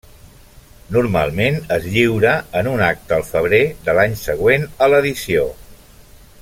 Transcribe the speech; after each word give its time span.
Normalment 0.95 1.59
es 1.75 1.85
lliura 1.97 2.33
en 2.61 2.71
un 2.73 2.81
acte 2.87 3.15
al 3.19 3.27
febrer 3.29 3.63
de 3.89 3.99
l'any 3.99 4.19
següent 4.23 4.67
a 4.87 4.93
l'edició. 4.95 5.49